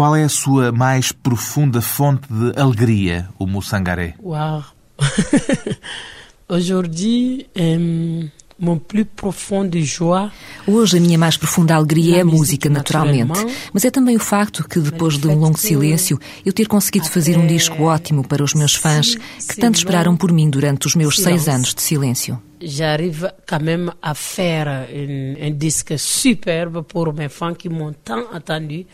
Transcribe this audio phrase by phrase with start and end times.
[0.00, 4.14] Qual é a sua mais profunda fonte de alegria, o Moussangaré?
[4.22, 4.64] Uau!
[6.48, 8.26] Aujourd'hui, euh,
[8.58, 10.30] mon plus profond de joie
[10.66, 13.44] Hoje a minha mais profunda alegria é a música, naturalmente.
[13.74, 17.36] Mas é também o facto que, depois de um longo silêncio, eu ter conseguido fazer
[17.36, 21.16] um disco ótimo para os meus fãs que tanto esperaram por mim durante os meus
[21.16, 22.40] seis anos de silêncio.
[22.62, 28.24] j'arrive quand même à faire un, un disque superbe pour mes fans qui m'ont tant
[28.32, 28.86] attendu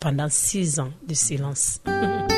[0.00, 1.80] pendant six ans de silence.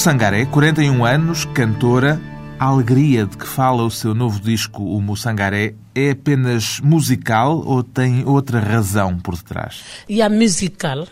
[0.00, 2.18] O Moussangaré, 41 anos, cantora.
[2.58, 7.82] A alegria de que fala o seu novo disco, o Moussangaré, é apenas musical ou
[7.82, 9.82] tem outra razão por detrás?
[10.08, 11.06] Y a musical,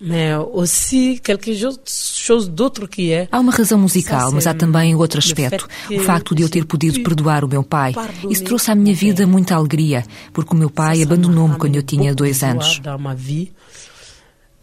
[0.00, 5.18] mais aussi quelque chose, d'autre qui est Há uma razão musical, mas há também outro
[5.18, 5.68] aspecto.
[5.90, 7.92] O facto de eu ter podido perdoar o meu pai.
[8.30, 10.02] Isso trouxe à minha vida muita alegria,
[10.32, 12.80] porque o meu pai abandonou-me quando eu tinha dois anos.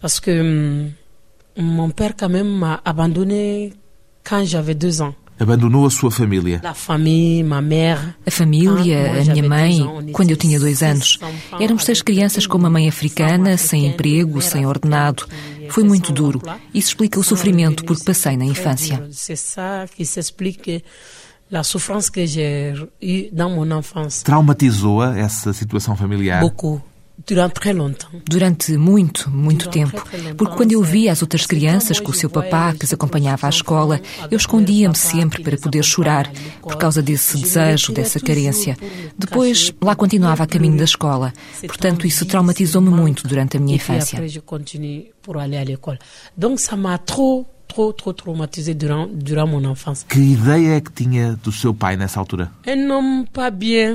[0.02, 0.92] parce que hum,
[1.58, 3.74] mon père quand même m'a abandonné
[4.24, 5.14] quand j'avais deux ans.
[5.40, 6.60] Abandonou a sua família.
[6.64, 6.74] A
[8.32, 11.20] família, a minha mãe, quando eu tinha dois anos.
[11.60, 15.28] Éramos seis crianças com uma mãe africana, sem emprego, sem ordenado.
[15.70, 16.42] Foi muito duro.
[16.74, 19.08] Isso explica o sofrimento por que passei na infância.
[24.24, 26.42] Traumatizou-a essa situação familiar?
[26.42, 26.82] Beaucoup.
[27.74, 28.08] Longtemps.
[28.30, 30.02] Durante muito, muito tempo.
[30.38, 33.50] Porque quando eu via as outras crianças com o seu papá que as acompanhava à
[33.50, 34.00] escola,
[34.32, 38.78] eu escondia-me sempre para poder chorar por causa desse desejo, dessa carência.
[39.18, 41.34] Depois, lá continuava a caminho da escola.
[41.66, 44.22] Portanto, isso traumatizou-me muito durante a minha infância.
[46.58, 50.06] ça m'a trop, trop, trop traumatisé durant, durant mon enfance.
[50.06, 52.52] Que ideia é que tinha do seu pai nessa altura?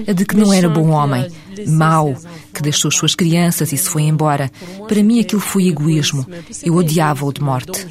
[0.06, 1.26] A de que não era bom homem,
[1.68, 2.14] mau,
[2.52, 4.50] que deixou as suas crianças e se foi embora.
[4.86, 6.26] Para mim aquilo foi egoísmo.
[6.62, 7.86] Eu odiava-o de morte.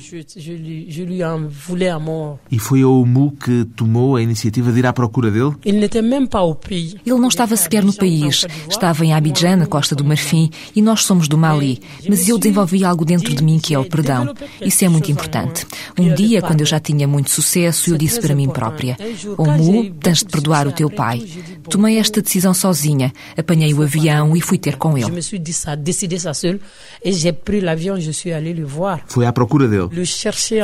[2.51, 5.55] E foi a OMU que tomou a iniciativa de ir à procura dele?
[5.65, 8.45] Ele não estava sequer no país.
[8.69, 11.81] Estava em Abidjan, na Costa do Marfim, e nós somos do Mali.
[12.07, 14.33] Mas eu desenvolvi algo dentro de mim que é o perdão.
[14.61, 15.65] Isso é muito importante.
[15.97, 18.97] Um dia, quando eu já tinha muito sucesso, eu disse para mim própria:
[19.37, 21.25] Omu, tens de perdoar o teu pai.
[21.69, 23.11] Tomei esta decisão sozinha.
[23.37, 25.21] Apanhei o avião e fui ter com Je ele.
[29.07, 29.89] Foi à procura dele.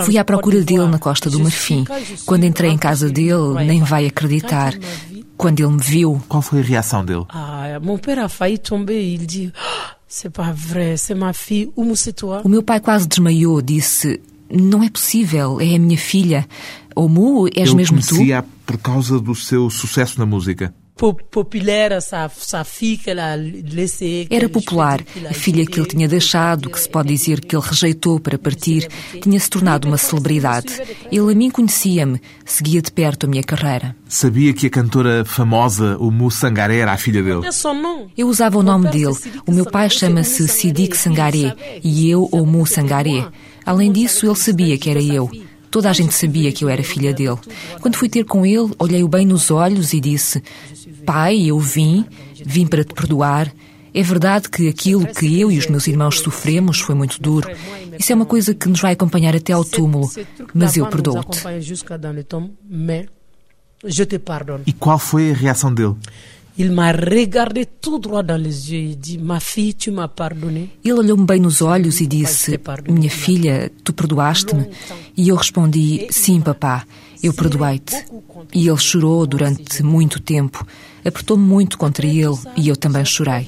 [0.03, 1.85] Fui à procura dele na Costa do Marfim.
[2.25, 4.73] Quando entrei em casa dele, nem vai acreditar.
[5.37, 7.25] Quando ele me viu, Qual foi a reação dele?
[7.29, 8.99] ah, mon père a failli tomber.
[8.99, 9.51] Il dit,
[10.07, 11.69] c'est pas vrai, c'est ma fille.
[11.75, 12.41] Oumou, c'est toi.
[12.43, 13.61] o meu pai quase desmaiou.
[13.61, 14.19] Disse:
[14.51, 16.47] Não é possível, é a minha filha.
[16.95, 18.15] Omu, és Ele mesmo tu?
[18.65, 20.73] por causa do seu sucesso na música.
[24.29, 25.01] Era popular.
[25.29, 28.87] A filha que ele tinha deixado, que se pode dizer que ele rejeitou para partir,
[29.21, 30.73] tinha-se tornado uma celebridade.
[31.11, 33.95] Ele a mim conhecia-me, seguia de perto a minha carreira.
[34.07, 37.41] Sabia que a cantora famosa, o Moussangaré, era a filha dele.
[38.17, 39.15] Eu usava o nome dele.
[39.45, 43.27] O meu pai chama-se Sidik Sangaré e eu Omu Sangaré.
[43.65, 45.29] Além disso, ele sabia que era eu.
[45.69, 47.37] Toda a gente sabia que eu era filha dele.
[47.81, 50.41] Quando fui ter com ele, olhei-o bem nos olhos e disse:
[51.07, 52.05] Pai, eu vim,
[52.45, 53.49] vim para te perdoar.
[53.93, 57.49] É verdade que aquilo que eu e os meus irmãos sofremos foi muito duro.
[57.97, 60.11] Isso é uma coisa que nos vai acompanhar até ao túmulo.
[60.53, 61.41] Mas eu perdoo-te.
[64.65, 65.95] E qual foi a reação dele?
[66.59, 68.89] Il m'a regardé tout droit dans les yeux.
[68.89, 70.69] Il dit, ma fille, tu m'as pardonné.
[70.83, 74.67] Ele olhou-me bem nos olhos e disse: Minha filha, tu perdoaste-me?
[75.15, 76.83] E eu respondi: Sim, papá,
[77.21, 78.03] eu perdoei-te.
[78.55, 80.65] E ele chorou durante muito tempo.
[81.07, 83.47] Apertou-me muito contra ele e eu também chorei.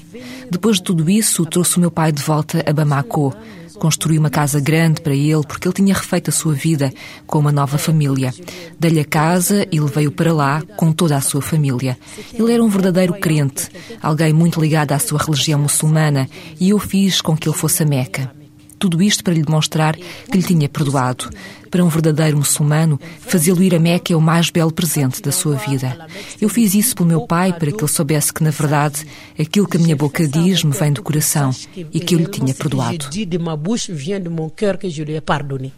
[0.50, 3.36] Depois de tudo isso, trouxe o meu pai de volta a Bamako.
[3.78, 6.94] Construí uma casa grande para ele porque ele tinha refeito a sua vida
[7.28, 8.34] com uma nova família.
[8.80, 11.98] Dei-lhe a casa e levei-o para lá com toda a sua família.
[12.34, 13.70] Ele era um verdadeiro crente,
[14.02, 16.30] alguém muito ligado à sua religião muçulmana,
[16.60, 18.39] e eu fiz com que ele fosse a Meca.
[18.80, 21.30] Tudo isto para lhe demonstrar que lhe tinha perdoado.
[21.70, 25.56] Para um verdadeiro muçulmano, fazê-lo ir a Meca é o mais belo presente da sua
[25.56, 26.08] vida.
[26.40, 29.06] Eu fiz isso pelo meu pai para que ele soubesse que, na verdade,
[29.38, 32.54] aquilo que a minha boca diz me vem do coração e que eu lhe tinha
[32.54, 33.10] perdoado.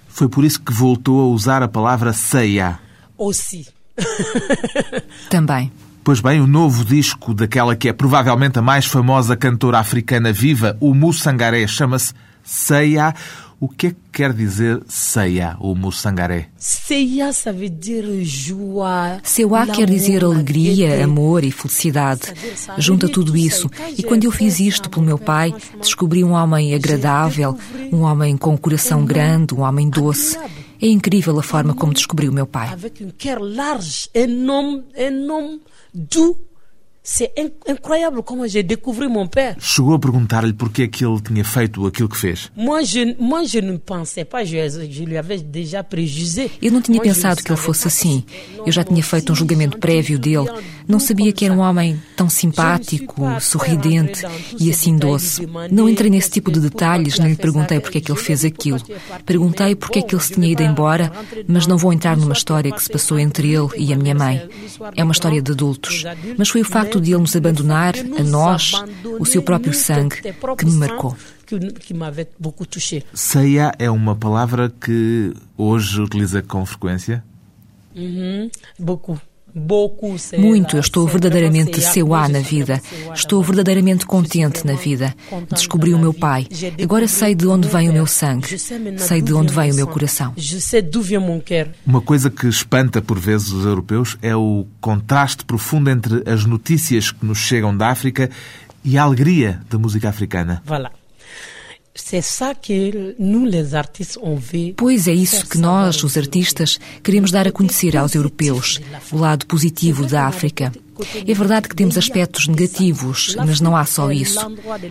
[0.07, 2.79] Foi por isso que voltou a usar a palavra ceia.
[5.29, 5.71] Também.
[6.03, 10.75] Pois bem, o novo disco daquela que é provavelmente a mais famosa cantora africana viva,
[10.79, 12.13] o Mussangaré, chama-se
[12.51, 13.15] Ceia.
[13.61, 16.49] O que é que quer dizer ceia, o Mussangaré?
[16.57, 17.29] Ceia
[19.75, 22.21] quer dizer alegria, amor e felicidade.
[22.77, 23.69] Junta tudo isso.
[23.95, 27.55] E quando eu fiz isto pelo meu pai, descobri um homem agradável,
[27.93, 30.37] um homem com um coração grande, um homem doce.
[30.81, 32.69] É incrível a forma como descobri o meu pai.
[32.69, 35.59] Avec un cœur large, un homme
[35.93, 36.50] doux.
[37.03, 37.33] C'est
[37.67, 39.55] incroyable como j'ai découvert mon père.
[39.59, 42.51] Chegou a perguntar-lhe porque é que ele tinha feito aquilo que fez.
[42.55, 46.51] Moi, je, moi, je ne pensais pas, je, je lui avais déjà préjugé.
[46.61, 48.23] Eu não tinha pensado que ele fosse assim.
[48.63, 50.45] Eu já tinha feito um julgamento prévio dele.
[50.87, 54.23] Não sabia que era um homem tão simpático, sorridente
[54.59, 55.47] e assim doce.
[55.71, 58.81] Não entrei nesse tipo de detalhes, nem lhe perguntei porque é que ele fez aquilo.
[59.25, 61.11] Perguntei porque é que ele se tinha ido embora,
[61.47, 64.49] mas não vou entrar numa história que se passou entre ele e a minha mãe.
[64.95, 66.03] É uma história de adultos.
[66.37, 68.73] Mas foi o facto de ele nos abandonar, a nós,
[69.19, 70.21] o seu próprio sangue,
[70.57, 71.15] que me marcou.
[73.13, 77.23] Ceia é uma palavra que hoje utiliza com frequência?
[77.93, 78.49] Uhum,
[78.79, 79.19] beaucoup.
[80.37, 82.81] Muito, eu estou verdadeiramente seuá na vida.
[83.13, 85.13] Estou verdadeiramente contente na vida.
[85.49, 86.47] Descobri o meu pai.
[86.81, 88.57] Agora sei de onde vem o meu sangue.
[88.97, 90.33] Sei de onde vem o meu coração.
[91.85, 97.11] Uma coisa que espanta por vezes os europeus é o contraste profundo entre as notícias
[97.11, 98.29] que nos chegam da África
[98.83, 100.61] e a alegria da música africana.
[100.65, 101.00] Voilà.
[104.77, 108.79] Pois é isso que nós, os artistas, queremos dar a conhecer aos europeus,
[109.11, 110.71] o lado positivo da África.
[111.27, 114.39] É verdade que temos aspectos negativos, mas não há só isso.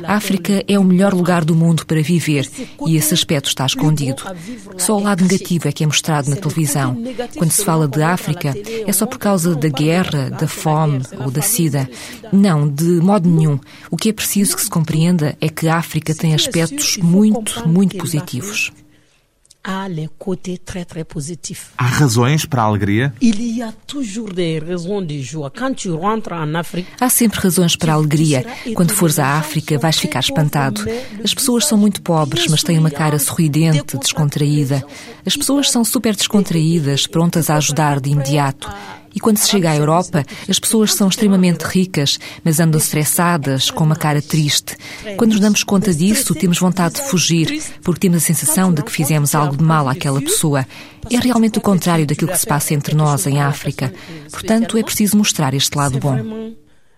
[0.04, 2.48] A África é o melhor lugar do mundo para viver
[2.86, 4.22] e esse aspecto está escondido.
[4.78, 6.96] Só o lado negativo é que é mostrado na televisão.
[7.36, 8.54] Quando se fala de África,
[8.86, 11.88] é só por causa da guerra, da fome ou da sida.
[12.32, 13.58] Não, de modo nenhum.
[13.90, 17.96] O que é preciso que se compreenda é que a África tem aspectos muito, muito
[17.96, 18.72] positivos
[19.62, 21.72] há les côtés très très positifs.
[21.76, 23.12] Há razões para a alegria?
[23.20, 25.50] Il y a toujours des raisons de joie.
[25.50, 28.44] Quand tu rentres en Afrique, há sempre razões para a alegria.
[28.74, 30.82] Quando fores à África, vais ficar espantado.
[31.22, 34.84] As pessoas são muito pobres, mas têm uma cara sorridente, descontraída.
[35.26, 38.68] As pessoas são super descontraídas, prontas a ajudar de imediato.
[39.14, 43.84] E quando se chega à Europa, as pessoas são extremamente ricas, mas andam estressadas, com
[43.84, 44.76] uma cara triste.
[45.16, 48.92] Quando nos damos conta disso, temos vontade de fugir, porque temos a sensação de que
[48.92, 50.66] fizemos algo de mal àquela pessoa.
[51.10, 53.92] É realmente o contrário daquilo que se passa entre nós em África.
[54.30, 56.54] Portanto, é preciso mostrar este lado bom.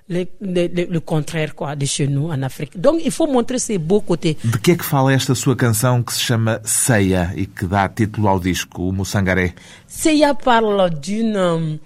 [0.09, 2.77] Le, le, le, contraire quoi, de chez nous en Afrique.
[2.77, 4.37] Donc il faut montrer beaux côtés.
[4.45, 7.89] De que é que fala esta sua canção que se chama Ceia e que dá
[7.89, 9.55] título ao disco, o Mussangaré?
[9.87, 11.81] Ceia parle d'une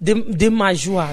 [0.00, 0.50] de, de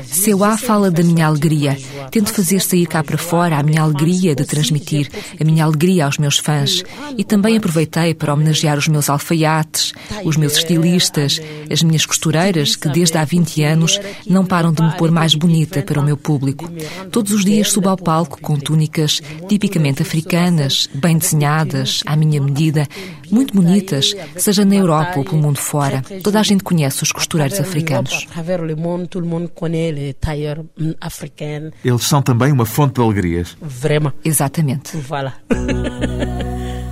[0.05, 1.77] Seuá fala da minha alegria.
[2.11, 5.09] Tento fazer sair cá para fora a minha alegria de transmitir,
[5.39, 6.83] a minha alegria aos meus fãs.
[7.17, 9.93] E também aproveitei para homenagear os meus alfaiates,
[10.25, 11.39] os meus estilistas,
[11.71, 15.81] as minhas costureiras, que desde há 20 anos não param de me pôr mais bonita
[15.81, 16.69] para o meu público.
[17.09, 22.87] Todos os dias subo ao palco com túnicas tipicamente africanas, bem desenhadas, à minha medida,
[23.31, 26.03] muito bonitas, seja na Europa ou pelo mundo fora.
[26.21, 28.27] Toda a gente conhece os costureiros africanos
[28.73, 30.63] le monde, tout le monde connaît les tailleurs
[31.01, 31.71] africains.
[31.83, 33.55] Eles são também uma fonte de alegrias.
[33.61, 34.11] Vraiment.
[34.23, 34.97] Exatamente.
[34.97, 35.33] Voilà.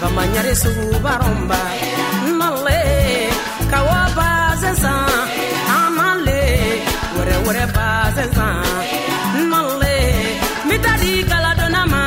[0.00, 1.60] bamanyare sugu baromba
[2.38, 2.80] nale
[3.70, 5.06] kawa bazezan
[5.78, 6.42] amale
[7.14, 8.58] wɛrɛ wɛrɛ bazezan
[9.50, 9.96] nale
[10.68, 12.02] mitadi galadonna ma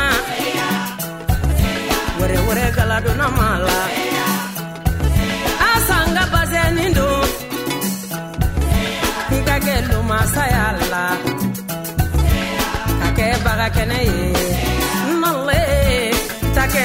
[2.19, 3.47] wɛrɛ wɛrɛ galadonna ma
[5.71, 7.23] asanga bazɛni don
[9.31, 11.05] n ka kɛ lomasaya la
[13.17, 13.99] ka baga kɛnɛ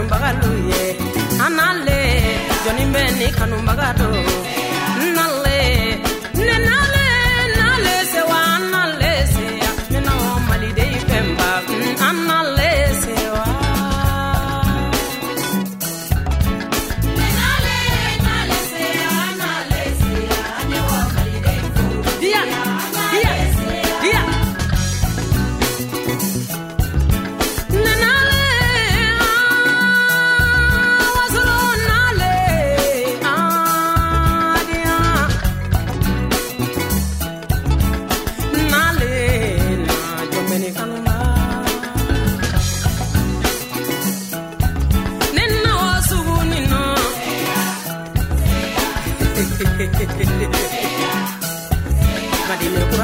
[0.00, 0.82] kanubaga lu ye
[1.44, 1.98] an na le
[2.62, 3.02] jɔnni bɛ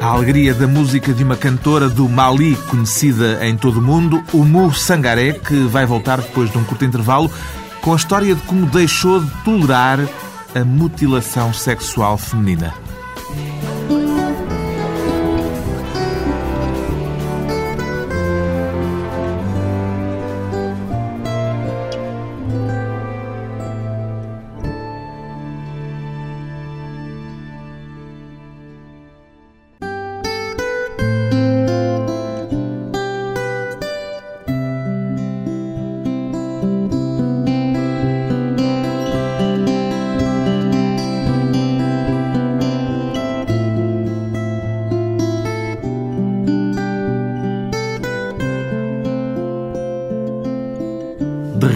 [0.00, 4.44] A alegria da música de uma cantora do Mali conhecida em todo o mundo, o
[4.44, 7.30] Mu Sangaré, que vai voltar depois de um curto intervalo
[7.80, 10.00] com a história de como deixou de tolerar
[10.54, 12.74] a mutilação sexual feminina.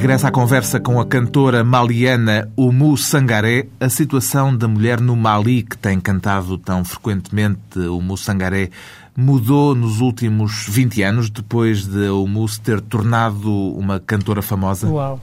[0.07, 5.17] De regresso à conversa com a cantora maliana Umu Sangaré, a situação da mulher no
[5.17, 8.71] Mali, que tem cantado tão frequentemente Umu Sangaré,
[9.17, 14.87] mudou nos últimos 20 anos, depois de Umu se ter tornado uma cantora famosa?
[14.87, 15.21] Uau,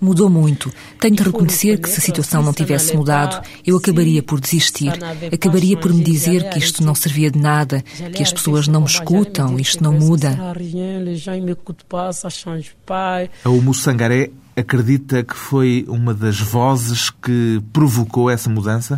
[0.00, 0.72] Mudou muito.
[0.98, 4.92] Tenho de reconhecer que se a situação não tivesse mudado, eu acabaria por desistir.
[5.32, 7.82] Acabaria por me dizer que isto não servia de nada,
[8.14, 10.38] que as pessoas não me escutam, isto não muda.
[13.44, 18.96] A Umu Sangaré acredita que foi uma das vozes que provocou essa mudança?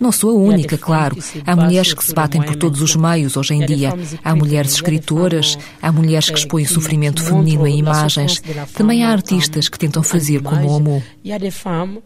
[0.00, 1.16] Não sou a única, claro.
[1.46, 3.92] Há mulheres que se batem por todos os meios hoje em dia.
[4.22, 8.42] Há mulheres escritoras, há mulheres que expõem o sofrimento feminino em imagens.
[8.74, 11.02] Também há artistas que tentam fazer como o Amu.
[11.24, 12.00] Il y a des femmes,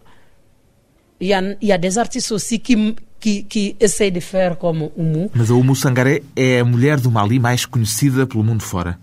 [1.20, 4.56] il y a, il y a des artistes aussi qui, qui, qui essayent de faire
[4.56, 5.30] comme Umu.
[5.34, 8.98] Mas a Umu Sangaré é a mulher do Mali mais conhecida pelo mundo fora.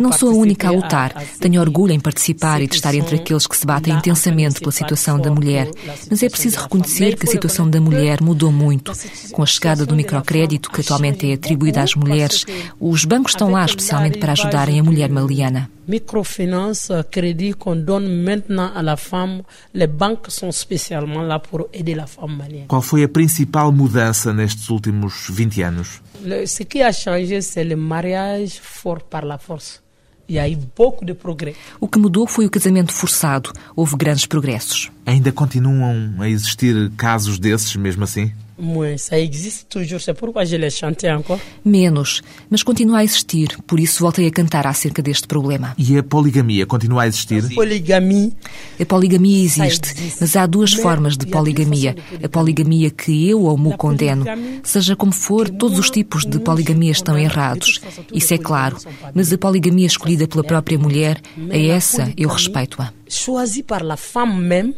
[0.00, 1.14] Não sou a única a lutar.
[1.40, 5.18] Tenho orgulho em participar e de estar entre aqueles que se batem intensamente pela situação
[5.18, 5.70] da mulher.
[6.10, 8.92] Mas é preciso reconhecer que a situação da mulher mudou muito.
[9.32, 12.44] Com a chegada do microcrédito, que atualmente é atribuído às mulheres,
[12.78, 15.70] os bancos estão lá especialmente para ajudarem a mulher maliana.
[15.88, 21.94] Microfinance, crédit qu'on donne maintenant à la femme, les banques sont spécialement là pour aider
[21.94, 22.66] la femme malienne.
[22.68, 26.02] Qual foi a principal mudança nestes últimos 20 anos?
[26.22, 29.82] Le, ce qui a changé, c'est le mariage fort par la force.
[30.28, 31.58] E aí, pouco de progresso.
[31.80, 33.50] O que mudou foi o casamento forçado.
[33.74, 34.90] Houve grandes progressos.
[35.06, 38.30] Ainda continuam a existir casos desses, mesmo assim?
[38.60, 41.38] Moins, ça existe toujours, c'est pourquoi je l'ai chanté encore.
[41.64, 45.74] Menos, mas continua a existir, por isso voltei a cantar acerca deste problema.
[45.78, 47.54] E a poligamia continua a existir?
[47.54, 48.32] Poligamia.
[48.80, 51.94] A poligamia existe, mas há duas formas de poligamia.
[52.22, 54.24] A poligamia que eu ou mu condeno.
[54.64, 57.80] Seja como for, todos os tipos de poligamia estão errados.
[58.12, 58.76] Isso é claro.
[59.14, 62.92] Mas a poligamia escolhida pela própria mulher, a essa eu respeito-a.
[63.08, 64.74] Choisie par la femme même,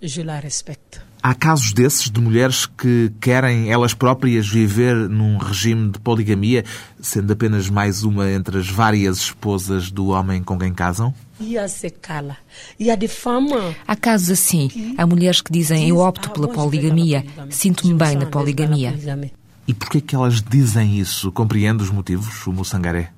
[0.00, 1.11] je la respecte.
[1.22, 6.64] Há casos desses de mulheres que querem elas próprias viver num regime de poligamia,
[7.00, 11.14] sendo apenas mais uma entre as várias esposas do homem com quem casam?
[13.86, 14.94] Há casos assim.
[14.98, 18.92] Há mulheres que dizem eu opto pela poligamia, sinto-me bem na poligamia.
[19.72, 21.32] E por que elas dizem isso?
[21.32, 23.08] Compreende os motivos, o Moçangaré?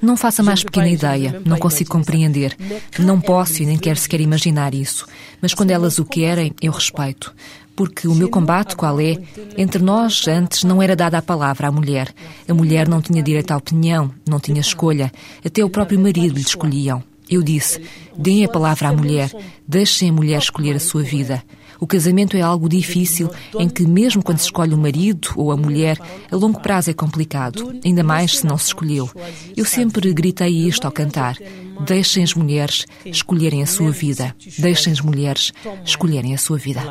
[0.00, 1.42] Não faça mais pequena ideia.
[1.44, 2.56] Não consigo compreender.
[2.98, 5.06] Não posso e nem quero sequer imaginar isso.
[5.42, 7.34] Mas quando elas o querem, eu respeito.
[7.76, 9.18] Porque o meu combate qual é?
[9.58, 12.08] Entre nós, antes, não era dada a palavra à mulher.
[12.48, 15.12] A mulher não tinha direito à opinião, não tinha escolha.
[15.44, 17.04] Até o próprio marido lhe escolhiam.
[17.28, 17.82] Eu disse:
[18.16, 19.30] deem a palavra à mulher,
[19.66, 21.44] deixem a mulher escolher a sua vida.
[21.80, 25.56] O casamento é algo difícil, em que, mesmo quando se escolhe o marido ou a
[25.56, 25.98] mulher,
[26.30, 29.10] a longo prazo é complicado, ainda mais se não se escolheu.
[29.56, 31.36] Eu sempre gritei isto ao cantar:
[31.84, 34.34] deixem as mulheres escolherem a sua vida.
[34.58, 35.52] Deixem as mulheres
[35.84, 36.82] escolherem a sua vida.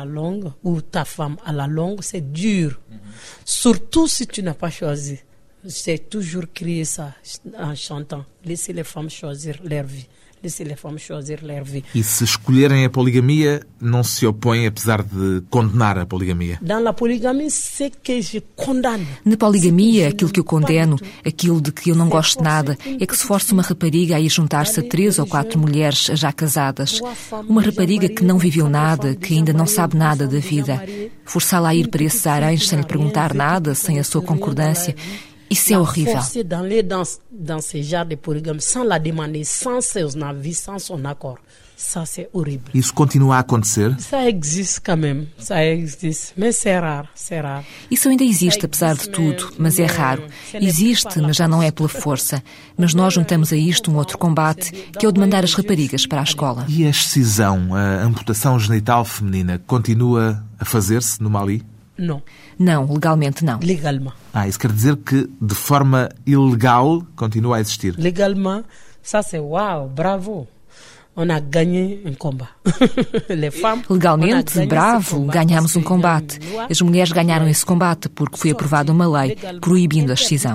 [3.44, 5.18] Surtout si tu n'as pas choisi.
[5.64, 7.14] J'ai toujours crié ça
[7.58, 8.24] en chantant.
[8.44, 10.06] Laissez les femmes choisir leur vie.
[11.94, 16.58] E se escolherem a poligamia, não se opõem, apesar de condenar a poligamia?
[19.24, 23.16] Na poligamia, aquilo que eu condeno, aquilo de que eu não gosto nada, é que
[23.16, 27.00] se force uma rapariga a ir juntar-se a três ou quatro mulheres já casadas.
[27.48, 30.82] Uma rapariga que não viveu nada, que ainda não sabe nada da vida.
[31.24, 34.94] Forçá-la a ir para esses aranjos sem lhe perguntar nada, sem a sua concordância.
[35.50, 36.12] Isso é horrível.
[36.14, 40.78] Forcer d'aller dans, dans ces genres de polygame sans la demander, sans son avis, sans
[40.78, 41.38] son accord.
[41.80, 42.72] Ça, c'est horrible.
[42.74, 43.94] Isso continua a acontecer?
[44.00, 45.28] Ça existe quand même.
[45.38, 46.34] Ça existe.
[46.36, 47.06] Mas c'est rare.
[47.14, 47.62] C'est rare.
[47.88, 50.24] Isso ainda existe, apesar de tudo, mas é raro.
[50.54, 52.42] Existe, mas já não é pela força.
[52.76, 56.04] Mas nós juntamos a isto um outro combate, que é o de mandar as raparigas
[56.04, 56.66] para a escola.
[56.68, 61.64] E a excisão, a amputação genital feminina, continua a fazer-se no Mali?
[61.98, 62.22] Não.
[62.58, 63.58] Não, legalmente não.
[63.60, 64.14] Legalmente.
[64.32, 67.94] Ah, isso quer dizer que de forma ilegal continua a existir?
[67.98, 68.66] Legalmente,
[69.02, 70.46] ça c'est wow, bravo.
[71.16, 72.50] On a gagné un combat.
[73.28, 76.38] Legalmente, bravo, ganhamos um combate.
[76.70, 80.54] As mulheres ganharam esse combate porque foi aprovada uma lei proibindo a excisão.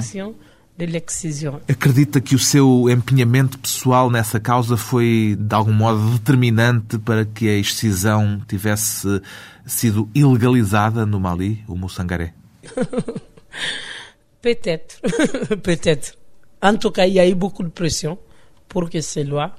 [1.70, 7.48] Acredita que o seu empenhamento pessoal nessa causa foi, de algum modo, determinante para que
[7.48, 9.22] a excisão tivesse
[9.66, 12.34] sido ilegalizada no Mali, o Moçangaré?
[14.42, 15.00] Peut-être.
[15.64, 16.18] Peut-être.
[16.62, 18.18] En tout cas, il y a eu beaucoup de pression
[18.68, 19.52] pour que ces lois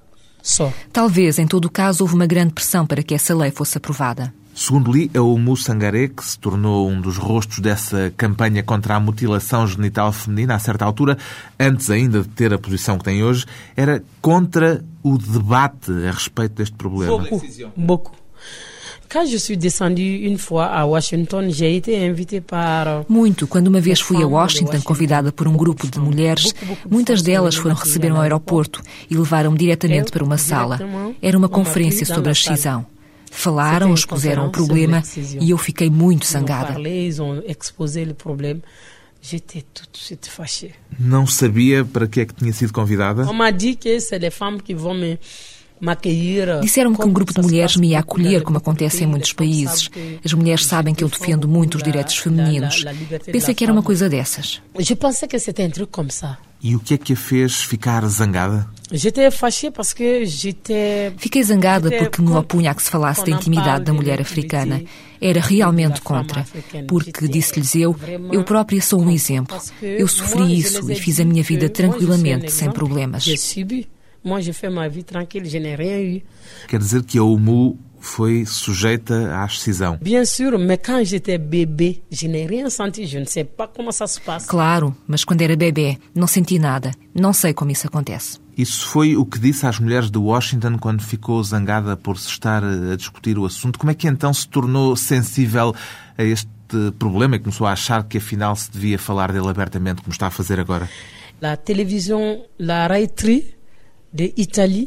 [0.43, 0.75] sortent.
[0.93, 4.33] Talvez, em todo o caso, houve uma grande pressão para que essa lei fosse aprovada.
[4.55, 9.01] Segundo li, é o Moçangaré que se tornou um dos rostos dessa campanha contra a
[9.01, 11.19] mutilação genital feminina a certa altura,
[11.59, 16.55] antes ainda de ter a posição que tem hoje, era contra o debate a respeito
[16.55, 17.19] deste problema.
[17.19, 17.73] Beaucoup.
[17.77, 18.24] Beaucoup.
[19.15, 23.47] Quand je suis descendue une fois à Washington, j'ai été invitée par Muito.
[23.47, 26.53] Quando uma vez fui a Washington, convidada por um grupo de mulheres,
[26.91, 30.81] muitas delas foram receber no aeroporto e levaram-me diretamente para uma sala.
[31.23, 32.85] Era uma conferência sobre a excisão.
[33.31, 35.01] Falaram, expuseram o problema
[35.41, 36.75] e eu fiquei muito zangada.
[40.99, 43.31] Não sabia para que é que tinha sido convidada?
[43.31, 45.19] On m'a dit que c'est les femmes qui vont me
[46.63, 49.91] Disseram-me que um grupo de mulheres me ia acolher, como acontece em muitos países.
[50.25, 52.85] As mulheres sabem que eu defendo muito os direitos femininos.
[53.31, 54.63] Pensei que era uma coisa dessas.
[54.75, 56.39] Eu pensei que c'était un truc comme ça.
[56.67, 58.67] E o que é que a fez ficar zangada?
[61.19, 64.83] Fiquei zangada porque me opunha a que se falasse da intimidade da mulher africana.
[65.21, 66.43] Era realmente contra,
[66.89, 67.95] porque, disse-lhes eu,
[68.33, 69.61] eu própria sou um exemplo.
[69.83, 73.27] Eu sofri isso e fiz a minha vida tranquilamente, sem problemas.
[76.67, 79.99] Quer dizer que a UMU foi sujeita à excisão.
[80.01, 83.93] Bien sûr, mais quand j'étais bébé, je n'ai rien senti, je ne sais pas comment
[83.93, 84.47] ça se passe.
[84.47, 86.93] Claro, mas quando era bebê, não senti nada.
[87.15, 88.39] Não sei como isso acontece.
[88.57, 92.63] Isso foi o que disse às mulheres de Washington quando ficou zangada por se estar
[92.63, 93.79] a discutir o assunto.
[93.79, 95.75] Como é que então se tornou sensível
[96.17, 96.49] a este
[96.99, 100.31] problema e começou a achar que afinal se devia falar dele abertamente, como está a
[100.31, 100.89] fazer agora?
[101.43, 103.55] A televisão La Raitri
[104.15, 104.87] de Itália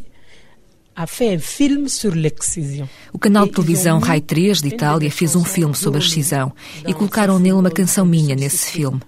[3.13, 6.53] o canal de televisão Rai 3 de Itália fez um filme sobre a excisão
[6.87, 9.01] e colocaram nele uma canção minha nesse filme.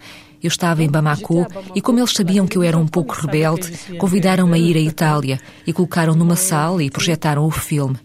[0.43, 4.55] Eu estava em Bamako e, como eles sabiam que eu era um pouco rebelde, convidaram-me
[4.55, 7.97] a ir à Itália e colocaram numa sala e projetaram o filme.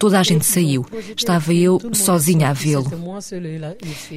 [0.00, 0.86] Toda a gente saiu.
[1.14, 2.90] Estava eu sozinha a vê-lo.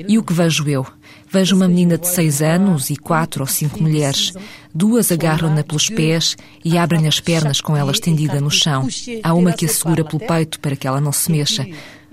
[0.07, 0.87] E o que vejo eu?
[1.29, 4.31] Vejo uma menina de seis anos e quatro ou cinco mulheres.
[4.73, 8.87] Duas agarram-na pelos pés e abrem as pernas com ela estendida no chão.
[9.21, 11.67] Há uma que a segura pelo peito para que ela não se mexa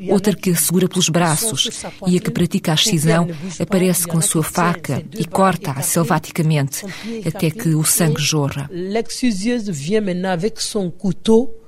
[0.08, 1.68] outra que a segura pelos braços
[2.06, 3.28] e a que pratica a excisão
[3.58, 6.84] aparece com a sua faca e corta-a selvaticamente
[7.26, 8.68] até que o sangue jorra.
[8.72, 11.59] L'exciseuse vient maintenant avec son couteau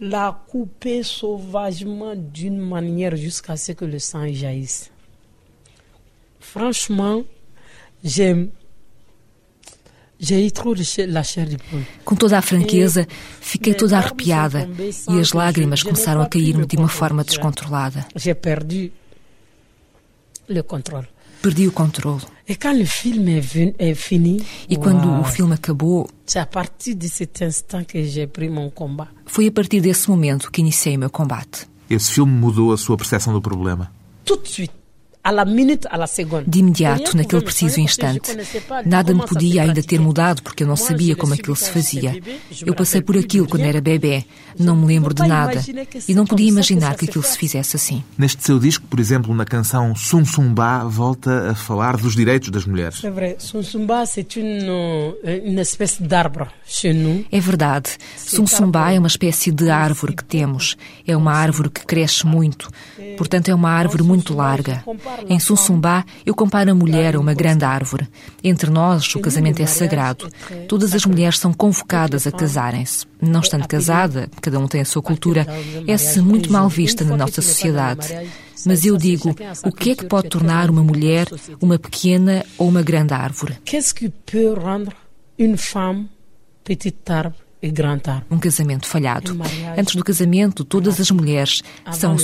[0.00, 4.90] la couper sauvagement d'une manière jusqu'à ce que le sang jaillisse.
[6.40, 7.22] Franchement,
[8.04, 8.50] j'aime.
[12.04, 13.06] Com toda a franqueza,
[13.40, 14.66] fiquei toda arrepiada
[15.10, 18.06] e as lágrimas começaram a cair-me de uma forma descontrolada.
[18.40, 18.92] Perdi
[20.48, 21.08] o controle.
[21.46, 22.22] Perdi o controle.
[24.68, 26.10] E quando o filme acabou,
[29.26, 31.68] foi a partir desse momento que iniciei o meu combate.
[31.88, 33.92] Esse filme mudou a sua percepção do problema?
[34.24, 34.85] Tout de suite.
[36.46, 38.36] De imediato, naquele preciso instante.
[38.84, 42.20] Nada me podia ainda ter mudado porque eu não sabia como aquilo se fazia.
[42.64, 44.24] Eu passei por aquilo quando era bebê,
[44.58, 45.62] não me lembro de nada
[46.08, 48.02] e não podia imaginar que aquilo se fizesse assim.
[48.16, 52.64] Neste seu disco, por exemplo, na canção Sum Sumba, volta a falar dos direitos das
[52.64, 53.02] mulheres.
[53.04, 53.36] É verdade.
[53.42, 57.24] Sum Sumba é uma espécie de árvore chez nous.
[57.30, 57.90] É verdade.
[58.16, 60.76] Sum Sumba é uma espécie de árvore que temos.
[61.06, 62.70] É uma árvore que cresce muito.
[63.16, 64.84] Portanto, é uma árvore muito larga.
[65.28, 68.08] Em Sussumbá, eu comparo a mulher a uma grande árvore.
[68.42, 70.28] Entre nós, o casamento é sagrado.
[70.68, 73.06] Todas as mulheres são convocadas a casarem-se.
[73.20, 75.46] Não estando casada, cada um tem a sua cultura,
[75.86, 78.08] é-se muito mal vista na nossa sociedade.
[78.64, 81.26] Mas eu digo, o que é que pode tornar uma mulher
[81.60, 83.58] uma pequena ou uma grande árvore?
[83.64, 84.92] Qu'est-ce qui peut rendre
[85.38, 86.08] une femme
[86.64, 87.46] petite arbre
[88.30, 89.36] um casamento falhado.
[89.76, 92.16] Antes do casamento, todas as mulheres são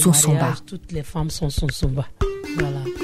[2.57, 3.02] 来了。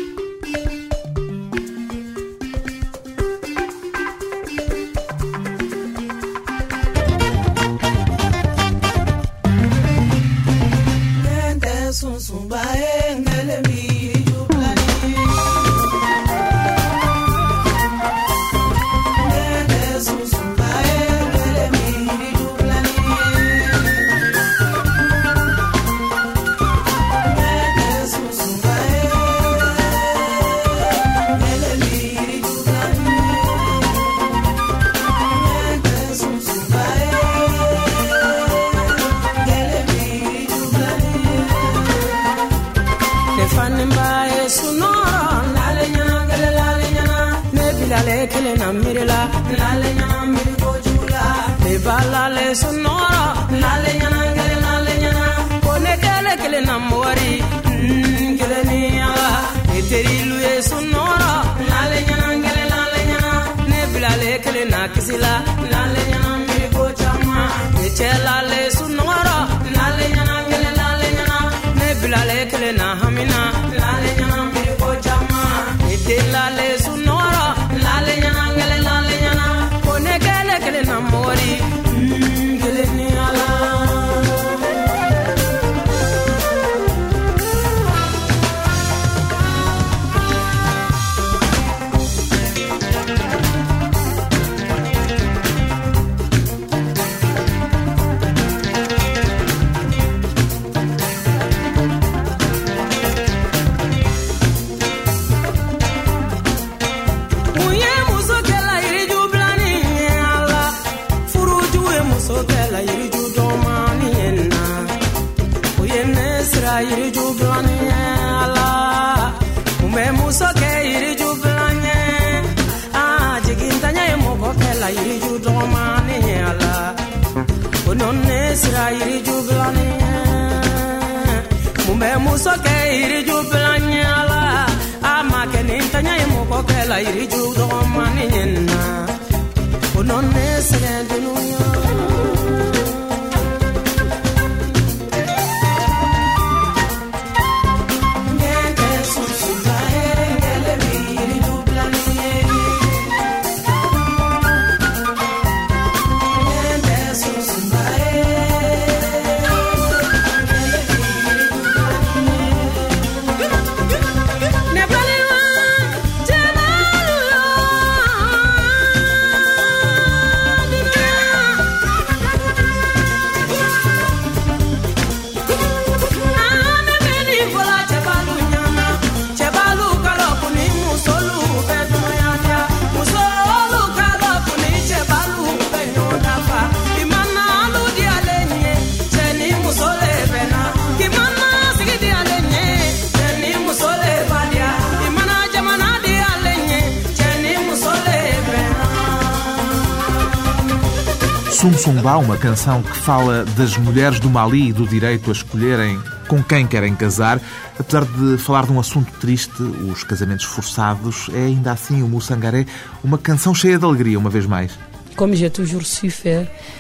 [201.79, 205.97] Sum Sumba, uma canção que fala das mulheres do Mali e do direito a escolherem
[206.27, 207.41] com quem querem casar.
[207.79, 212.67] Apesar de falar de um assunto triste, os casamentos forçados, é ainda assim o Mussangaré
[213.03, 214.77] uma canção cheia de alegria, uma vez mais.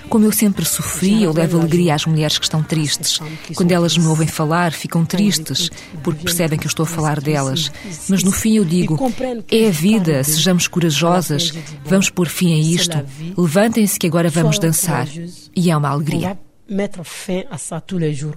[0.08, 3.18] Como eu sempre sofri, eu levo alegria às mulheres que estão tristes.
[3.56, 5.70] Quando elas me ouvem falar, ficam tristes,
[6.04, 7.72] porque percebem que eu estou a falar delas.
[8.08, 8.96] Mas no fim eu digo:
[9.50, 11.52] é a vida, sejamos corajosas,
[11.84, 12.96] vamos pôr fim a isto.
[13.36, 15.08] Levantem-se que agora vamos dançar.
[15.56, 16.38] E é uma alegria.
[16.68, 18.36] Mettre fin à ça tous les jours.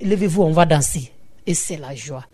[0.00, 1.12] Levez-vous, on va danser.
[1.46, 2.24] Et c'est la joie.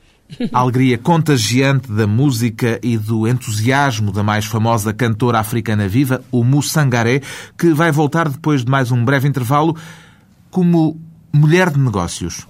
[0.52, 6.42] A alegria contagiante da música e do entusiasmo da mais famosa cantora africana viva, o
[6.42, 7.20] Mussangaré,
[7.56, 9.76] que vai voltar depois de mais um breve intervalo
[10.50, 11.00] como
[11.32, 12.46] mulher de negócios.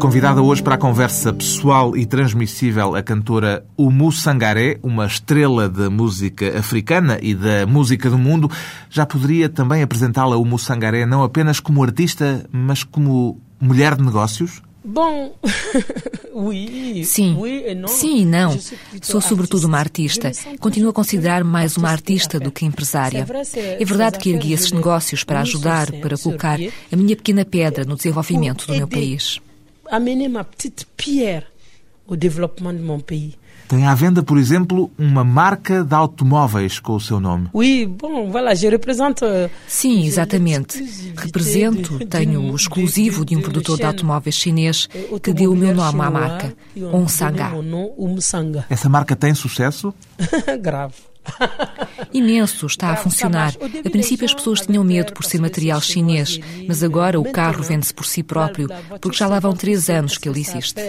[0.00, 5.90] Convidada hoje para a conversa pessoal e transmissível a cantora Umu Sangaré, uma estrela da
[5.90, 8.50] música africana e da música do mundo.
[8.88, 14.62] Já poderia também apresentá-la Umu Sangaré não apenas como artista, mas como mulher de negócios?
[14.82, 15.34] Bom,
[17.04, 17.36] Sim,
[17.88, 18.58] sim e não.
[19.02, 20.32] Sou sobretudo uma artista.
[20.58, 23.26] Continuo a considerar mais uma artista do que empresária.
[23.78, 27.96] É verdade que ergui esses negócios para ajudar, para colocar a minha pequena pedra no
[27.96, 29.40] desenvolvimento do meu país.
[29.90, 31.44] Amener ma petite pierre
[32.06, 33.36] au développement de mon pays.
[33.70, 37.48] Tem à venda, por exemplo, uma marca de automóveis com o seu nome.
[37.54, 39.24] Oui, bom, voilà, je représente.
[39.68, 40.84] Sim, exatamente.
[41.16, 44.88] Represento, tenho o exclusivo de um produtor de automóveis chinês
[45.22, 46.52] que deu o meu nome à marca,
[46.92, 47.52] Onsanga.
[48.68, 49.94] Essa marca tem sucesso?
[50.60, 51.09] Grave.
[52.12, 53.54] Imenso, está a funcionar.
[53.84, 57.94] A princípio as pessoas tinham medo por ser material chinês, mas agora o carro vende-se
[57.94, 58.68] por si próprio,
[59.00, 60.80] porque já lá vão três anos que ele existe.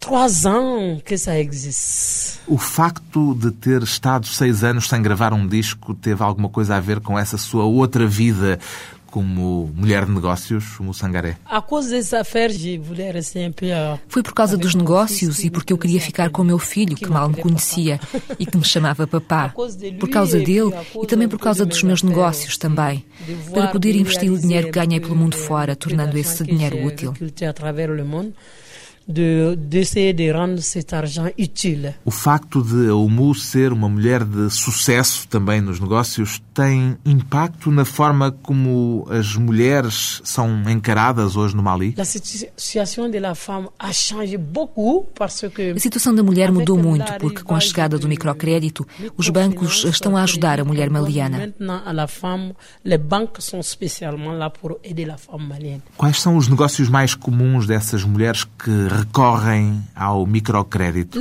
[0.00, 2.38] Trois ans que ça existe.
[2.46, 6.80] O facto de ter estado seis anos sem gravar um disco teve alguma coisa a
[6.80, 8.60] ver com essa sua outra vida
[9.10, 11.36] como mulher de negócios, como Sangaré?
[14.08, 17.08] Foi por causa dos negócios e porque eu queria ficar com o meu filho, que
[17.08, 18.00] mal me conhecia
[18.38, 19.52] e que me chamava papá.
[19.98, 23.04] Por causa dele e também por causa dos meus negócios também.
[23.52, 27.14] Para poder investir o dinheiro que ganhei pelo mundo fora, tornando esse dinheiro útil
[29.08, 31.94] de d'essayer de rendre cet argent utile.
[32.04, 37.70] O facto de a Umu ser uma mulher de sucesso também nos negócios tem impacto
[37.70, 41.94] na forma como as mulheres são encaradas hoje no Mali?
[41.96, 47.12] A situação da femme a changé beaucoup parce que A situação da mulher mudou muito
[47.14, 51.54] porque com a chegada do microcrédito, os bancos estão a ajudar a mulher maliana.
[55.96, 61.18] Quais são os negócios mais comuns dessas mulheres que recorrem ao microcrédito?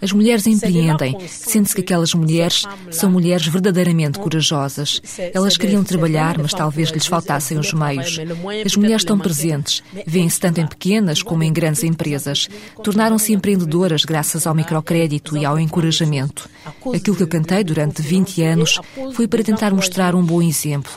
[0.00, 1.16] As mulheres empreendem.
[1.28, 5.00] Sente-se que aquelas mulheres são mulheres verdadeiramente corajosas.
[5.32, 8.18] Elas queriam trabalhar, mas talvez lhes faltassem os meios.
[8.64, 12.48] As mulheres estão presentes, vêem-se tanto em pequenas como em grandes empresas.
[12.82, 16.48] Tornaram-se empreendedoras graças ao microcrédito e ao encorajamento.
[16.94, 18.80] Aquilo que eu cantei durante 20 anos
[19.12, 20.92] foi para tentar mostrar um bom exemplo.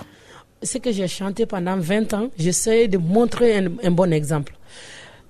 [0.63, 4.53] Ce que j'ai chanté pendant 20 ans, j'essaie de montrer un, un bon exemple.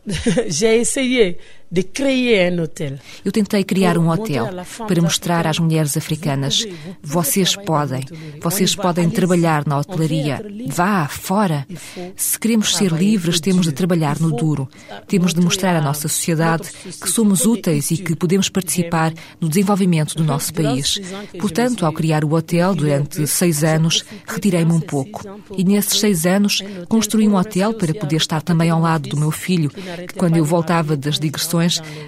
[0.47, 1.37] j'ai essayé
[1.69, 2.97] de criar um hotel.
[3.23, 4.47] Eu tentei criar um hotel
[4.87, 6.65] para mostrar às mulheres africanas:
[7.01, 8.05] vocês podem,
[8.41, 10.43] vocês podem trabalhar na hotelaria.
[10.67, 11.67] Vá, fora.
[12.15, 14.69] Se queremos ser livres, temos de trabalhar no duro.
[15.07, 16.69] Temos de mostrar à nossa sociedade
[17.01, 20.99] que somos úteis e que podemos participar no desenvolvimento do nosso país.
[21.39, 25.21] Portanto, ao criar o hotel durante seis anos, retirei-me um pouco.
[25.57, 29.31] E nesses seis anos, construí um hotel para poder estar também ao lado do meu
[29.31, 31.56] filho, que quando eu voltava das digressões,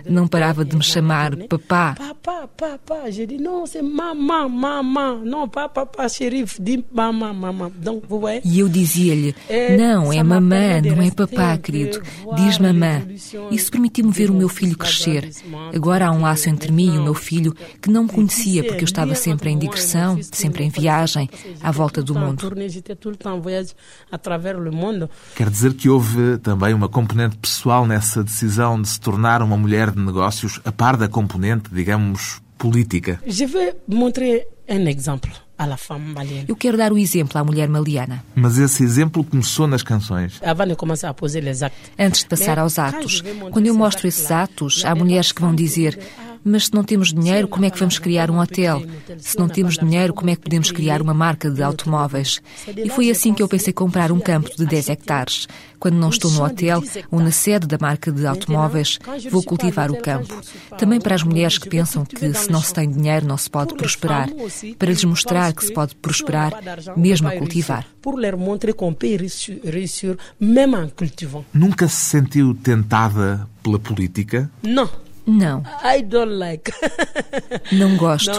[0.08, 1.96] não parava de me chamar papá.
[1.96, 3.10] Papá, papá.
[3.10, 5.22] Je dis non, c'est maman, maman.
[5.24, 6.60] Non, pas papa, xerife.
[7.82, 8.42] Donc, vous voyez?
[8.46, 9.36] E eu dizia-lhe,
[9.78, 12.02] não, é mamã, não é papá, querido.
[12.36, 13.02] Diz mamã.
[13.52, 15.30] Isso permitiu-me ver o meu filho crescer.
[15.74, 18.84] Agora há um laço entre mim e o meu filho que não me conhecia porque
[18.84, 21.30] eu estava sempre em digressão, sempre em viagem,
[21.62, 22.52] à volta do mundo.
[25.36, 29.58] Quer dizer que houve também uma componente pessoal nessa decisão de se tornar tornar uma
[29.58, 33.20] mulher de negócios a par da componente, digamos, política?
[33.26, 35.32] Je vais montrer un exemple.
[36.48, 38.24] Eu quero dar o exemplo à mulher maliana.
[38.34, 40.40] Mas esse exemplo começou nas canções.
[42.00, 43.22] Antes de passar aos atos.
[43.52, 46.00] Quando eu mostro esses atos, há mulheres que vão dizer
[46.44, 48.84] mas se não temos dinheiro, como é que vamos criar um hotel?
[49.18, 52.42] Se não temos dinheiro, como é que podemos criar uma marca de automóveis?
[52.76, 55.48] E foi assim que eu pensei comprar um campo de 10 hectares.
[55.80, 59.00] Quando não estou no hotel ou na sede da marca de automóveis,
[59.32, 60.36] vou cultivar o campo.
[60.78, 63.76] Também para as mulheres que pensam que se não se tem dinheiro não se pode
[63.76, 64.30] prosperar.
[64.78, 66.52] Para lhes mostrar que se pode prosperar,
[66.98, 67.86] mesmo a cultivar.
[71.54, 74.50] Nunca se sentiu tentada pela política?
[74.62, 74.90] Não.
[75.30, 75.64] Não.
[75.84, 76.72] I don't like.
[77.72, 78.32] Não gosto.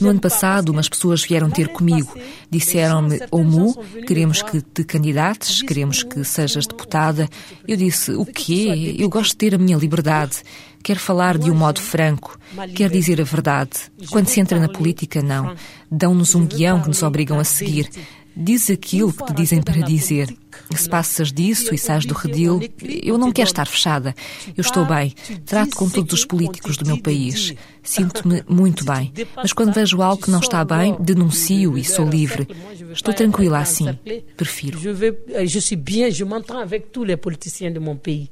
[0.00, 2.12] No ano passado, umas pessoas vieram ter comigo.
[2.50, 3.74] Disseram-me, Omu,
[4.06, 7.28] queremos que te candidates, queremos que sejas deputada.
[7.68, 8.96] Eu disse, o quê?
[8.98, 10.42] Eu gosto de ter a minha liberdade.
[10.82, 12.38] Quero falar de um modo franco.
[12.74, 13.70] Quero dizer a verdade.
[14.10, 15.54] Quando se entra na política, não.
[15.90, 17.90] Dão-nos um guião que nos obrigam a seguir.
[18.36, 20.34] Diz aquilo que te dizem para dizer.
[20.74, 22.60] Se passas disso e sais do redil,
[23.02, 24.14] eu não quero estar fechada.
[24.56, 25.14] Eu estou bem.
[25.44, 27.54] Trato com todos os políticos do meu país.
[27.82, 29.12] Sinto-me muito bem.
[29.36, 32.46] Mas quando vejo algo que não está bem, denuncio e sou livre.
[32.92, 33.98] Estou tranquila assim.
[34.36, 34.78] Prefiro.
[34.80, 38.30] Je suis bien, je m'entends avec tous les politiciens de mon pays.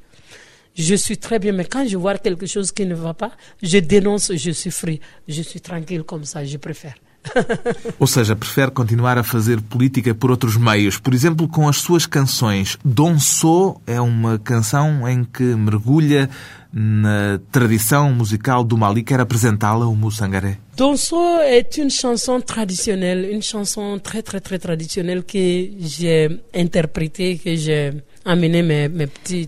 [0.75, 3.79] Je suis très bien, mais quand je vois quelque chose qui ne va pas, je
[3.79, 5.01] dénonce, je suis free.
[5.27, 6.95] Je suis tranquille comme ça, je préfère.
[7.99, 10.99] Ou seja, prefere continuar a fazer política por outros meios.
[10.99, 12.79] Por exemplo, com as suas canções.
[12.85, 16.31] Dom So é uma canção em que mergulha
[16.73, 19.03] na tradição musical do Mali.
[19.03, 20.59] Quer apresentá-la, o Moussangaré?
[20.97, 27.57] So é uma chanson traditionnelle, uma chanson très, très, très traditionnelle que j'ai interprétée, que
[27.57, 28.03] j'ai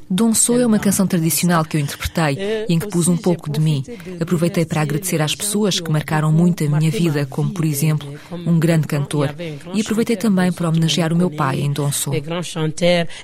[0.08, 2.38] Donçou é uma canção tradicional que eu interpretei
[2.68, 3.84] e em que pus um pouco de mim.
[4.20, 8.58] Aproveitei para agradecer às pessoas que marcaram muito a minha vida, como, por exemplo, um
[8.58, 9.34] grande cantor.
[9.74, 11.72] E aproveitei também para homenagear o meu pai em.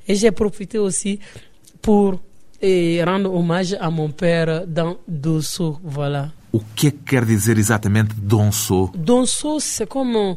[0.09, 1.21] E aussi
[1.83, 2.21] pour
[3.05, 6.33] rendre hommage à mon père dans Donçou, voilà.
[6.53, 8.91] O que é que quer dizer exatamente Donçou?
[8.95, 10.37] Donçou, c'est comme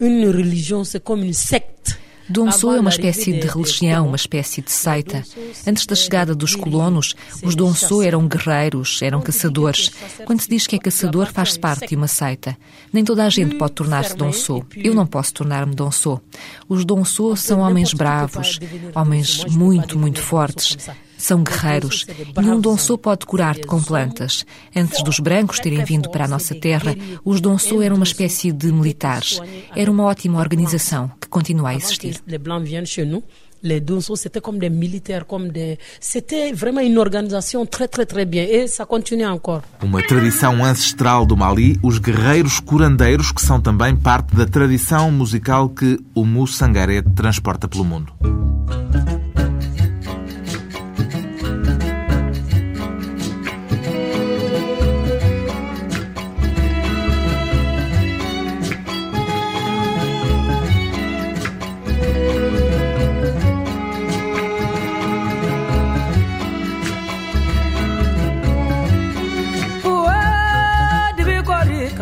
[0.00, 1.98] une religion, c'est comme une secte.
[2.28, 5.22] Donso é uma espécie de religião, uma espécie de seita.
[5.66, 9.90] Antes da chegada dos colonos, os Donso eram guerreiros, eram caçadores.
[10.24, 12.56] Quando se diz que é caçador, faz-se parte de uma seita.
[12.92, 14.64] Nem toda a gente pode tornar-se Donso.
[14.76, 16.20] Eu não posso tornar-me Donso.
[16.68, 18.58] Os Donso são homens bravos,
[18.94, 20.76] homens muito, muito fortes.
[21.16, 22.06] São guerreiros.
[22.36, 24.44] Nenhum Donçô pode curar-te com plantas.
[24.74, 28.72] Antes dos brancos terem vindo para a nossa terra, os Donçô eram uma espécie de
[28.72, 29.40] militares.
[29.74, 32.20] Era uma ótima organização que continua a existir.
[33.64, 35.78] les Donso, c'était comme des militaires, comme des...
[35.98, 38.44] C'était vraiment une organisation très, très, très bien.
[38.44, 39.62] Et ça continue encore.
[39.82, 45.70] Uma tradição ancestral do Mali, os guerreiros curandeiros, que são também parte da tradição musical
[45.70, 48.12] que o Moussangaré transporta pelo mundo.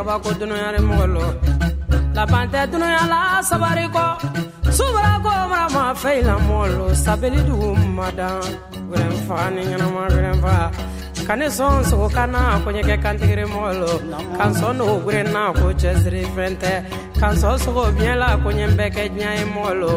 [0.02, 1.06] Kabako dunuya ni mɔgɔ
[2.16, 4.04] laban tɛ dunuya la sabari kɔ
[4.76, 8.42] subara ko mara ma fɛ la mɔgɔ lo sabali dugu ma dan
[8.90, 10.54] wɛrɛ fa ni ɲɛnama wɛrɛ fa.
[11.26, 13.92] Ka ne sɔn sogo kana ko ɲɛkɛ kantigiri mɔgɔ lo
[14.36, 16.72] kan sɔn dogo gure na ko cɛsiri fɛn tɛ
[17.20, 19.90] kan sɔn sogo biɲɛ la ko ɲɛ bɛ kɛ diɲɛ ye mɔgɔ lo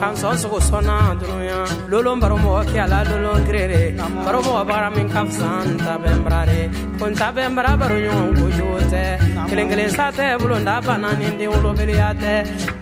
[0.00, 1.58] kan sɔn sogo sɔnna dunuya
[1.88, 3.94] lolon baro mɔgɔ lolon girere
[4.24, 8.78] baro bara min ka fisa n ta bɛn n ta bɛn bara baro ɲɔgɔn kojugu
[8.92, 9.02] tɛ
[9.48, 12.32] kelen kelen sa tɛ bulonda bana ni den wolobeliya tɛ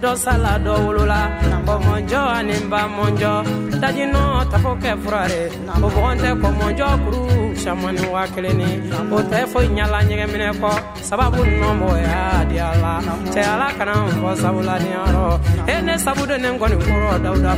[0.03, 1.21] dɔ sala dɔ wolola
[1.67, 3.33] kɔmɔjɔ ani ba mɔnjɔ
[3.83, 5.43] dajinɔ tafo kɛ furare.
[5.85, 7.23] O bɔgɔn tɛ kɔmɔjɔ kuru
[7.63, 8.69] samani wa kelen ni
[9.15, 10.71] o tɛ foyi ɲala ɲɛgɛminɛ kɔ
[11.09, 12.93] sababu nɔmɔgɔya di ala
[13.33, 14.91] cɛ ala kana n fɔ sabula ni
[15.73, 17.53] e ne sabu de ne kɔni kɔrɔ dawuda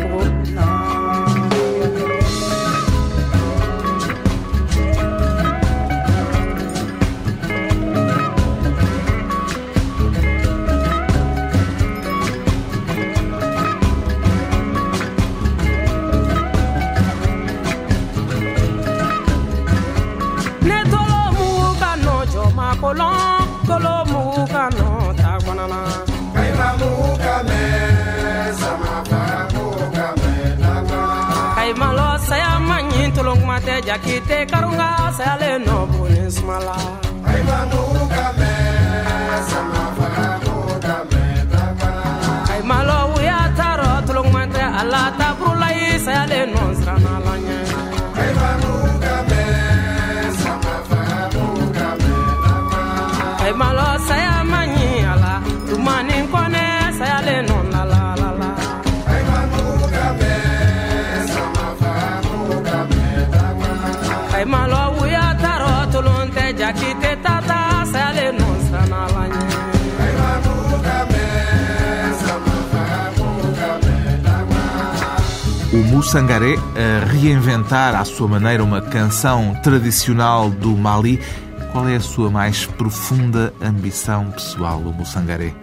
[33.86, 36.76] jakite karunga sale no bunismala.
[37.26, 38.71] Ay manuka me.
[76.12, 81.18] O Mussangaré a reinventar à sua maneira uma canção tradicional do Mali.
[81.72, 85.54] Qual é a sua mais profunda ambição pessoal, o Mussangaré?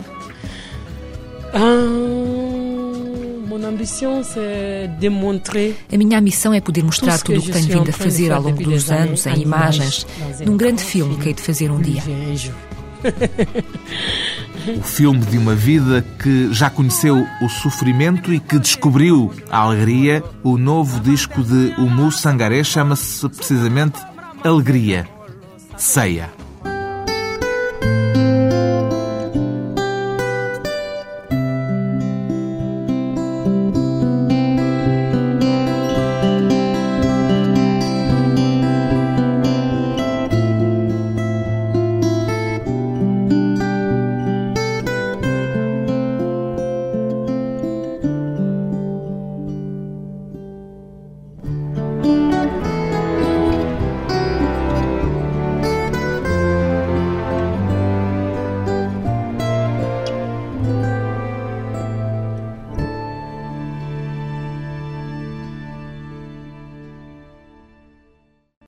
[1.53, 1.85] Ah,
[5.93, 8.63] A minha missão é poder mostrar tudo o que tenho vindo a fazer ao longo
[8.63, 10.07] dos anos em imagens,
[10.43, 12.01] num grande filme que hei de fazer um dia.
[14.77, 20.23] O filme de uma vida que já conheceu o sofrimento e que descobriu a alegria.
[20.43, 23.99] O novo disco de Umu Sangaré chama-se precisamente
[24.43, 25.07] Alegria.
[25.77, 26.38] Ceia.